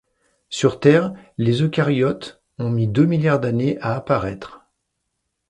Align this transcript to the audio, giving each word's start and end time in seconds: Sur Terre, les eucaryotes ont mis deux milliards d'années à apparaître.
Sur 0.49 0.79
Terre, 0.79 1.13
les 1.37 1.61
eucaryotes 1.61 2.41
ont 2.57 2.71
mis 2.71 2.87
deux 2.87 3.05
milliards 3.05 3.39
d'années 3.39 3.77
à 3.81 3.93
apparaître. 3.93 4.65